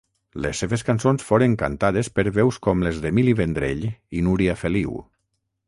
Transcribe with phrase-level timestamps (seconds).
[0.43, 3.87] Les seves cançons foren cantades per veus com les d'Emili Vendrell
[4.21, 5.01] i Núria Feliu.